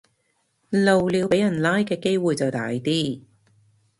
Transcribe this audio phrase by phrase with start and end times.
[0.71, 3.21] 露鳥俾人拉嘅機會就大啲